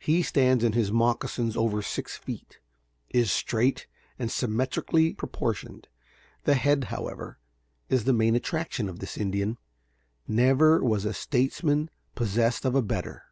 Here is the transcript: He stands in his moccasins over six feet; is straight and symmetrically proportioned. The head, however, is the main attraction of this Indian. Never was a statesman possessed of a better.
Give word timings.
He 0.00 0.22
stands 0.22 0.64
in 0.64 0.72
his 0.72 0.90
moccasins 0.90 1.54
over 1.54 1.82
six 1.82 2.16
feet; 2.16 2.58
is 3.10 3.30
straight 3.30 3.86
and 4.18 4.30
symmetrically 4.30 5.12
proportioned. 5.12 5.88
The 6.44 6.54
head, 6.54 6.84
however, 6.84 7.38
is 7.90 8.04
the 8.04 8.14
main 8.14 8.34
attraction 8.34 8.88
of 8.88 9.00
this 9.00 9.18
Indian. 9.18 9.58
Never 10.26 10.82
was 10.82 11.04
a 11.04 11.12
statesman 11.12 11.90
possessed 12.14 12.64
of 12.64 12.74
a 12.74 12.80
better. 12.80 13.24